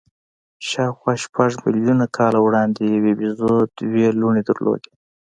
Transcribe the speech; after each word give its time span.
شاوخوا 0.67 1.13
شپږ 1.23 1.51
میلیونه 1.63 2.05
کاله 2.17 2.39
وړاندې 2.41 2.81
یوې 2.95 3.13
بیزو 3.19 3.53
دوې 3.77 4.07
لوڼې 4.19 4.41
درلودې. 4.49 4.91